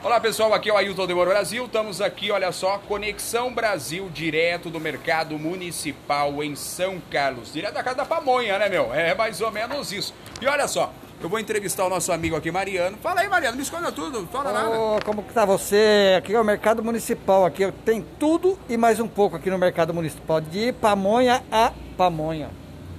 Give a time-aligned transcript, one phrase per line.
[0.00, 1.64] Olá pessoal, aqui é o Ailton Demoro Brasil.
[1.64, 7.52] Estamos aqui, olha só, Conexão Brasil, direto do mercado municipal em São Carlos.
[7.52, 8.94] Direto da casa da pamonha, né, meu?
[8.94, 10.14] É mais ou menos isso.
[10.40, 12.96] E olha só, eu vou entrevistar o nosso amigo aqui, Mariano.
[13.02, 15.04] Fala aí, Mariano, me esconda tudo, fala nada.
[15.04, 16.14] como que tá você?
[16.16, 19.92] Aqui é o mercado municipal, aqui tem tudo e mais um pouco aqui no mercado
[19.92, 22.50] municipal, de pamonha a pamonha.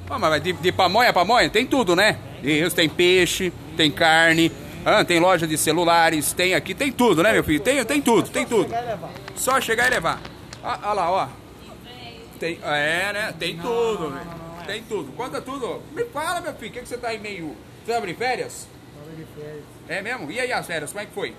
[0.10, 2.18] Ah, mas de, de pamonha a pamonha tem tudo, né?
[2.44, 4.52] Isso, tem peixe, tem carne,
[4.86, 7.60] ah, tem loja de celulares, tem aqui, tem tudo, né, meu filho?
[7.60, 8.74] Tem, tem tudo, tem tudo.
[9.36, 10.20] Só chegar e levar.
[10.64, 11.28] Ah, olha lá, ó.
[12.40, 13.34] Tem, é, né?
[13.38, 14.40] Tem tudo, velho.
[14.66, 15.12] Tem tudo.
[15.14, 15.82] Conta tudo.
[15.94, 17.56] Me fala, meu filho, o que, que você tá aí meio.
[17.86, 18.68] Você abre férias?
[19.18, 19.64] de férias.
[19.88, 20.32] É mesmo?
[20.32, 21.36] E aí as férias, como é que foi?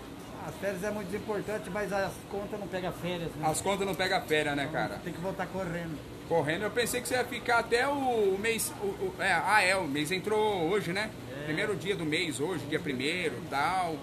[0.46, 3.48] As férias é muito importante, mas as contas não pegam férias, né?
[3.48, 5.00] As contas não pegam férias, né, Então, cara?
[5.04, 5.96] Tem que voltar correndo.
[6.28, 8.72] Correndo, eu pensei que você ia ficar até o mês.
[8.82, 11.10] o- o- é, ah, é, o mês entrou hoje, né?
[11.50, 13.96] Primeiro dia do mês, hoje, dia primeiro tal.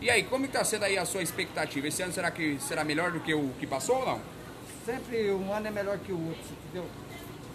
[0.00, 1.86] E aí, como está sendo aí a sua expectativa?
[1.86, 4.20] Esse ano será que será melhor do que o que passou ou não?
[4.84, 6.90] Sempre um ano é melhor que o outro, entendeu?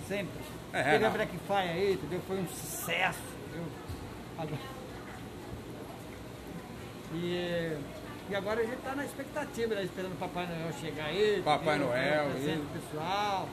[0.07, 0.39] Sempre.
[0.71, 1.09] É, Teve a.
[1.09, 2.21] Black Fire aí, entendeu?
[2.25, 3.19] Foi um sucesso,
[3.49, 4.57] entendeu?
[7.13, 7.77] E,
[8.29, 9.83] e agora a gente tá na expectativa, né?
[9.83, 11.41] Esperando o Papai Noel chegar aí.
[11.43, 11.77] Papai?
[11.77, 13.49] Noel, Presente pessoal.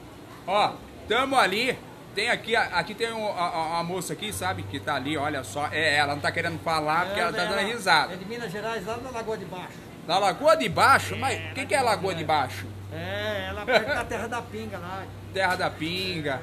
[0.47, 0.75] Ó,
[1.09, 1.77] tamo ali.
[2.15, 4.63] Tem aqui, aqui tem um- a, a- moça aqui, sabe?
[4.65, 5.69] Que tá ali, olha só.
[5.71, 8.13] É, ela não tá querendo falar porque ela tá dando risada.
[8.15, 9.79] É de Minas Gerais, lá na Lagoa de Baixo.
[10.09, 11.17] Na Lagoa de Baixo?
[11.17, 12.67] Mas o que, que é Lagoa de Baixo?
[12.93, 15.05] É, ela perto da Terra da Pinga lá.
[15.33, 16.41] Terra da Pinga.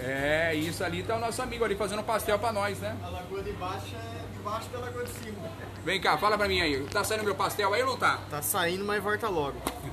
[0.00, 2.94] É, isso ali tá o nosso amigo ali fazendo pastel pra nós, né?
[3.04, 5.36] A lagoa de baixo é lagoa de cima.
[5.84, 6.84] Vem cá, fala pra mim aí.
[6.86, 8.18] Tá saindo meu pastel aí ou não tá?
[8.30, 9.56] Tá saindo, mas volta logo.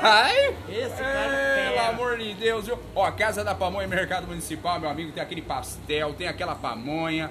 [0.00, 0.56] Vai!
[0.68, 1.88] Esse cara Pelo pega.
[1.88, 2.78] amor de Deus, viu?
[2.94, 7.30] Ó, Casa da Pamonha, Mercado Municipal, meu amigo, tem aquele pastel, tem aquela pamonha.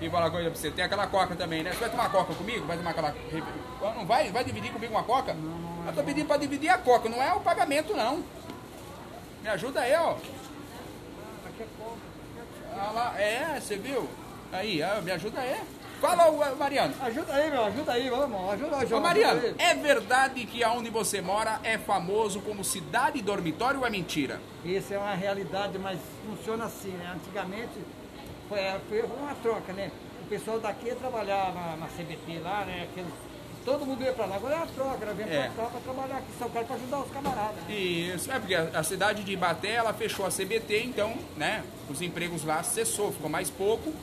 [0.00, 1.72] E falar uma coisa pra você, tem aquela coca também, né?
[1.72, 2.66] Você vai tomar coca comigo?
[2.66, 3.14] Vai tomar aquela.
[3.96, 4.30] Não vai?
[4.30, 5.34] Vai dividir comigo uma coca?
[5.86, 8.22] Eu tô pedindo pra dividir a coca, não é o pagamento, não.
[9.42, 10.16] Me ajuda aí, ó.
[12.78, 14.06] Ah lá, é, você viu?
[14.52, 15.56] Aí, ah, me ajuda aí.
[16.00, 16.94] Fala, ô, Mariano.
[17.00, 19.00] Ajuda aí, meu, ajuda aí, vamos, ajuda aí, Ô.
[19.00, 23.90] Mariano, ajuda é verdade que aonde você mora é famoso como cidade dormitório ou é
[23.90, 24.38] mentira?
[24.64, 27.14] Isso é uma realidade, mas funciona assim, né?
[27.14, 27.72] Antigamente
[28.48, 28.58] foi,
[28.90, 29.90] foi uma troca, né?
[30.22, 32.86] O pessoal daqui ia trabalhar na, na CBT lá, né?
[32.90, 33.12] Aqueles,
[33.64, 34.36] todo mundo ia pra lá.
[34.36, 35.14] Agora é uma troca, né?
[35.16, 35.50] Vem É.
[35.54, 37.56] pra cá pra trabalhar aqui em São Carlos pra ajudar os camaradas.
[37.66, 37.74] né?
[37.74, 42.02] Isso, é porque a, a cidade de Ibaté, ela fechou a CBT, então, né, os
[42.02, 43.94] empregos lá cessou, ficou mais pouco.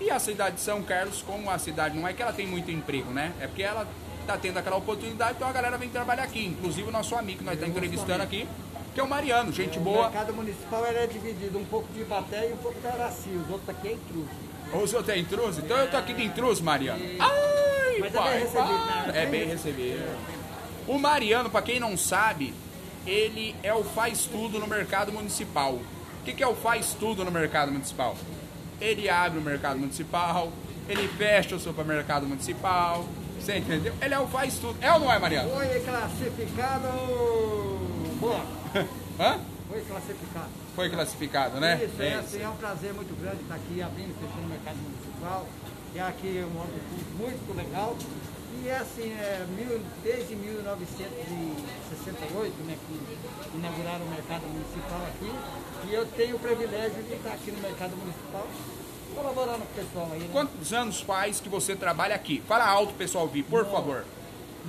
[0.00, 2.70] E a cidade de São Carlos, como a cidade não é que ela tem muito
[2.70, 3.86] emprego, né, é porque ela
[4.26, 6.46] tá tendo aquela oportunidade, então a galera vem trabalhar aqui.
[6.46, 8.48] Inclusive o nosso amigo que nós estamos entrevistando aqui,
[8.94, 10.04] que é o Mariano, gente O boa.
[10.08, 13.28] mercado municipal ele é dividido, um pouco de Ibaté e um pouco de Araci.
[13.30, 14.28] Os outros aqui é intruso.
[14.72, 15.60] Ou o senhor tem intruso?
[15.60, 17.04] Então eu tô aqui de intruso, Mariano.
[17.20, 19.12] Ai, Mas é pai, bem recebido, para.
[19.12, 19.22] né?
[19.22, 20.18] É bem recebido.
[20.88, 22.54] O Mariano, pra quem não sabe,
[23.06, 25.72] ele é o faz tudo no mercado municipal.
[25.74, 28.16] O que, que é o faz tudo no mercado municipal?
[28.84, 30.52] Ele abre o mercado municipal,
[30.86, 33.08] ele fecha o supermercado municipal.
[33.40, 33.94] Você entendeu?
[34.00, 34.76] Ele é o faz tudo.
[34.78, 35.48] É ou não é, Mariano?
[35.48, 36.88] Foi classificado.
[38.20, 38.44] Boa.
[39.18, 39.40] Hã?
[39.70, 40.50] Foi classificado.
[40.76, 41.82] Foi classificado, né?
[41.82, 44.48] Isso, é, É assim, é um prazer muito grande estar aqui abrindo e fechando o
[44.48, 45.46] mercado municipal.
[45.94, 46.78] E aqui é um órgão
[47.16, 47.96] muito legal.
[48.62, 53.16] E é assim, é, mil, desde 1968, né, que
[53.56, 55.32] inauguraram o mercado municipal aqui.
[55.94, 58.48] E eu tenho o privilégio de estar aqui no mercado municipal,
[59.14, 60.18] colaborando com o pessoal aí.
[60.18, 60.28] Né?
[60.32, 62.42] Quantos anos faz que você trabalha aqui?
[62.48, 64.04] Fala alto, pessoal, ouvir, por favor.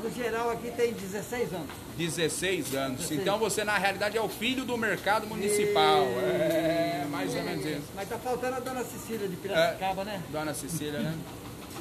[0.04, 1.70] No geral aqui tem 16 anos.
[1.98, 3.00] 16 anos.
[3.00, 3.22] 16.
[3.22, 6.04] Então você, na realidade, é o filho do mercado municipal.
[6.04, 7.88] É, mais ou menos isso.
[7.96, 10.22] Mas tá faltando a dona Cecília de Piracicaba, né?
[10.30, 11.16] Dona Cecília, né?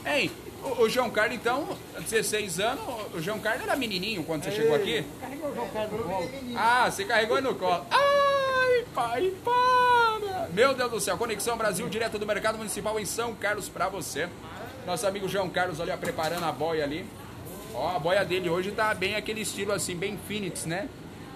[0.06, 0.31] Ei,
[0.62, 2.83] o, o João Carlos, então, 16 anos,
[3.15, 5.04] o João Carlos era menininho quando você chegou aqui?
[5.21, 6.31] Carregou o João Carlos no colo.
[6.56, 7.84] Ah, você carregou no colo.
[7.91, 8.14] Ai,
[8.94, 10.49] pai, para!
[10.53, 14.28] Meu Deus do céu, Conexão Brasil, direto do Mercado Municipal em São Carlos pra você.
[14.87, 17.04] Nosso amigo João Carlos ali, ó, preparando a boia ali.
[17.74, 20.89] Ó, a boia dele hoje tá bem aquele estilo assim, bem Phoenix, né?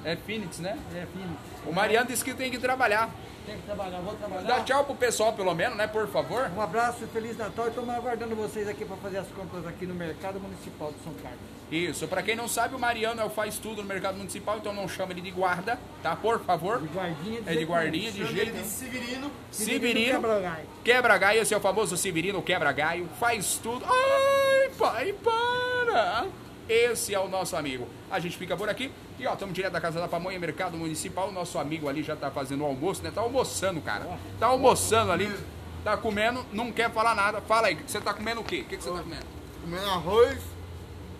[0.04, 0.78] É Phoenix, né?
[0.94, 1.36] É, fino.
[1.66, 3.10] O Mariano disse que tem que trabalhar.
[3.48, 4.42] Tem que trabalhar, vou trabalhar.
[4.46, 5.86] Dá tchau pro pessoal, pelo menos, né?
[5.86, 6.50] Por favor.
[6.54, 9.94] Um abraço, Feliz Natal e estamos aguardando vocês aqui para fazer as compras aqui no
[9.94, 11.40] Mercado Municipal de São Carlos.
[11.70, 14.72] Isso, pra quem não sabe, o Mariano é o faz tudo no mercado municipal, então
[14.72, 16.14] não chama ele de guarda, tá?
[16.16, 16.80] Por favor.
[16.80, 18.50] De guardinha, É de guardinha, de jeito.
[18.50, 19.30] ele de Severino.
[19.50, 20.66] Severino, Quebra-galho.
[20.84, 23.84] quebra-gaio, esse é o famoso Severino quebra-gaio, faz tudo.
[23.86, 26.26] Ai, pai, para!
[26.68, 27.88] Esse é o nosso amigo.
[28.10, 31.32] A gente fica por aqui e ó, estamos direto da Casa da Pamonha, Mercado Municipal.
[31.32, 33.10] Nosso amigo ali já tá fazendo o almoço, né?
[33.14, 34.18] Tá almoçando, cara.
[34.38, 35.34] Tá almoçando ali,
[35.82, 37.40] tá comendo, não quer falar nada.
[37.40, 38.60] Fala aí, você tá comendo o quê?
[38.60, 39.26] O que, que você tá comendo?
[39.62, 40.38] Comendo arroz,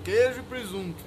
[0.05, 1.03] queijo e presunto.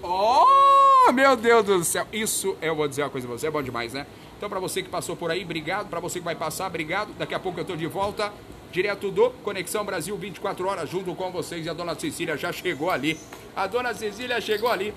[0.00, 2.06] Oh, meu Deus do céu.
[2.12, 4.06] Isso eu vou dizer uma coisa pra você, é bom demais, né?
[4.36, 5.88] Então, pra você que passou por aí, obrigado.
[5.88, 7.12] Pra você que vai passar, obrigado.
[7.18, 8.32] Daqui a pouco eu tô de volta,
[8.70, 11.64] direto do Conexão Brasil 24 horas, junto com vocês.
[11.64, 13.18] E a dona Cecília já chegou ali.
[13.56, 14.94] A dona Cecília chegou ali.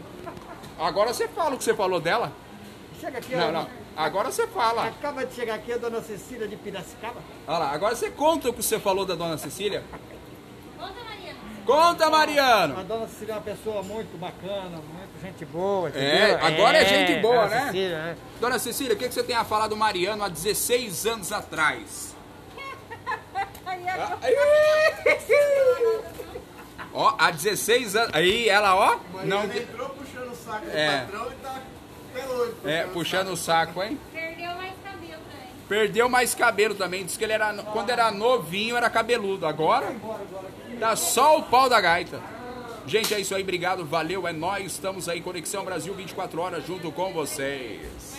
[0.79, 2.31] Agora você fala o que você falou dela.
[2.99, 3.51] Chega aqui, Não, ó.
[3.51, 3.67] não.
[3.95, 4.87] Agora você fala.
[4.87, 7.21] Acaba de chegar aqui a dona Cecília de Piracicaba.
[7.47, 9.83] Olha lá, agora você conta o que você falou da dona Cecília.
[10.77, 11.39] Conta, Mariana.
[11.65, 12.83] Conta, A Mariano.
[12.83, 16.45] dona Cecília é uma pessoa muito bacana, muito gente boa, É, entendeu?
[16.47, 17.65] agora é gente boa, a né?
[17.65, 18.15] Cecília, é.
[18.39, 22.15] Dona Cecília, o que que você tem a falar do Mariano há 16 anos atrás?
[26.93, 28.11] Ó, há 16 anos.
[28.13, 28.97] Aí ela, ó.
[29.13, 29.43] Mas Não.
[29.43, 30.99] ele entrou puxando o saco do É.
[31.01, 31.61] patrão e tá
[32.29, 32.53] hoje.
[32.65, 33.97] É, puxando o saco, hein?
[34.11, 35.47] Perdeu mais cabelo também.
[35.69, 37.05] Perdeu mais cabelo também.
[37.05, 37.53] Diz que ele era.
[37.63, 39.45] Quando era novinho era cabeludo.
[39.45, 39.95] Agora.
[40.79, 42.19] Tá só o pau da gaita.
[42.85, 43.41] Gente, é isso aí.
[43.43, 43.85] Obrigado.
[43.85, 44.27] Valeu.
[44.27, 44.65] É nós.
[44.73, 45.21] Estamos aí.
[45.21, 47.79] Conexão Brasil 24 horas junto com vocês.
[47.81, 48.10] Mariana